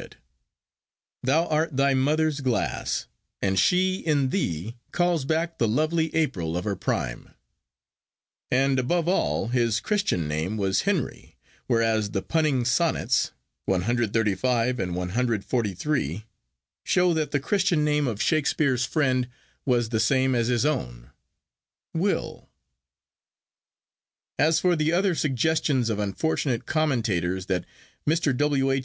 [0.00, 0.16] did—
[1.22, 3.06] Thou art thy mother's glass,
[3.42, 7.34] and she in thee Calls back the lovely April of her prime;
[8.50, 11.36] and, above all, his Christian name was Henry,
[11.66, 13.32] whereas the punning sonnets
[13.68, 13.74] (CXXXV.
[14.78, 16.24] and CXLIII.)
[16.82, 19.28] show that the Christian name of Shakespeare's friend
[19.66, 22.48] was the same as his own—Will.
[24.38, 27.66] 'As for the other suggestions of unfortunate commentators, that
[28.08, 28.34] Mr.
[28.34, 28.70] W.
[28.70, 28.78] H.